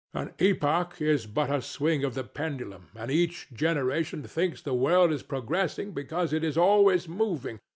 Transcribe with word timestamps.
An 0.15 0.31
epoch 0.39 0.99
is 0.99 1.27
but 1.27 1.51
a 1.51 1.61
swing 1.61 2.03
of 2.03 2.15
the 2.15 2.23
pendulum; 2.23 2.87
and 2.95 3.11
each 3.11 3.49
generation 3.53 4.23
thinks 4.23 4.59
the 4.59 4.73
world 4.73 5.11
is 5.11 5.21
progressing 5.21 5.91
because 5.91 6.33
it 6.33 6.43
is 6.43 6.57
always 6.57 7.07
moving. 7.07 7.59